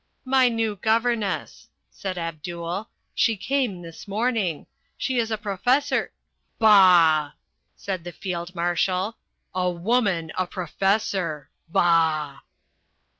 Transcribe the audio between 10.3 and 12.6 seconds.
a professor! Bah!"